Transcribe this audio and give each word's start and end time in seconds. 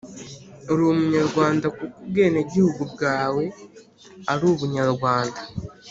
uri 0.71 0.81
umunyarwanda 0.91 1.65
kuko 1.77 1.95
ubwenegihugu 2.03 2.81
bwawe 2.93 3.43
ari 4.31 4.43
ubunyarwanda 4.51 5.41